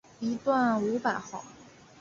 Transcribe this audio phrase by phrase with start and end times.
[0.19, 1.43] 一段五百号